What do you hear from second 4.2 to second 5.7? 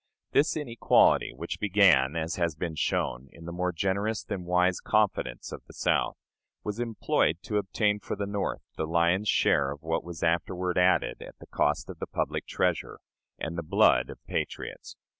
than wise confidence of